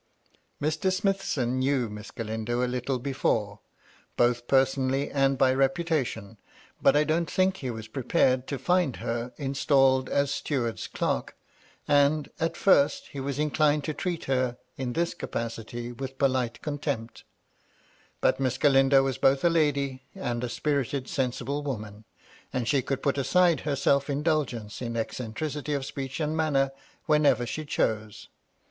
[0.59, 0.91] Mr.
[0.91, 3.59] Smithson knew Miss Galindo a little before,
[4.17, 6.37] both personally and by reputation;
[6.81, 11.37] but I don't think he was prepared to find her installed as steward's clerk,
[11.87, 17.23] and, at first, he was inclined to treat her, in this capacity, with polite contempt
[18.21, 22.05] But Miss Galindo was both a lady and a spirited, sensible woman,
[22.51, 26.71] and she could put aside her self indulgence in eccentricity of speech and manner
[27.05, 28.29] whenever she chose.